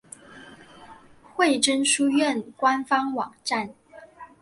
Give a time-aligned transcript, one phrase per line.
[1.35, 3.69] 惠贞书院官方网站